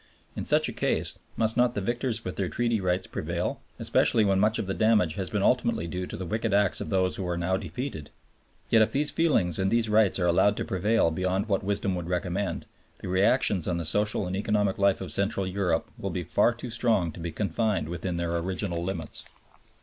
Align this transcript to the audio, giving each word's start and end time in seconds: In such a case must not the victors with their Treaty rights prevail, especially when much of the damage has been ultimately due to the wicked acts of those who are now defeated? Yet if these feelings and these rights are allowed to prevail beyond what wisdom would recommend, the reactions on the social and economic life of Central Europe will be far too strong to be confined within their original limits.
In 0.35 0.45
such 0.45 0.67
a 0.67 0.73
case 0.73 1.19
must 1.37 1.55
not 1.55 1.75
the 1.75 1.79
victors 1.79 2.25
with 2.25 2.35
their 2.35 2.49
Treaty 2.49 2.81
rights 2.81 3.05
prevail, 3.05 3.61
especially 3.77 4.25
when 4.25 4.39
much 4.39 4.57
of 4.57 4.65
the 4.65 4.73
damage 4.73 5.13
has 5.13 5.29
been 5.29 5.43
ultimately 5.43 5.85
due 5.85 6.07
to 6.07 6.17
the 6.17 6.25
wicked 6.25 6.55
acts 6.55 6.81
of 6.81 6.89
those 6.89 7.17
who 7.17 7.27
are 7.27 7.37
now 7.37 7.55
defeated? 7.55 8.09
Yet 8.71 8.81
if 8.81 8.91
these 8.93 9.11
feelings 9.11 9.59
and 9.59 9.69
these 9.69 9.89
rights 9.89 10.17
are 10.17 10.25
allowed 10.25 10.57
to 10.57 10.65
prevail 10.65 11.11
beyond 11.11 11.47
what 11.47 11.63
wisdom 11.63 11.93
would 11.93 12.09
recommend, 12.09 12.65
the 12.99 13.09
reactions 13.09 13.67
on 13.67 13.77
the 13.77 13.85
social 13.85 14.25
and 14.25 14.35
economic 14.35 14.79
life 14.79 15.01
of 15.01 15.11
Central 15.11 15.45
Europe 15.45 15.91
will 15.99 16.09
be 16.09 16.23
far 16.23 16.51
too 16.55 16.71
strong 16.71 17.11
to 17.11 17.19
be 17.19 17.31
confined 17.31 17.87
within 17.87 18.17
their 18.17 18.35
original 18.35 18.83
limits. 18.83 19.23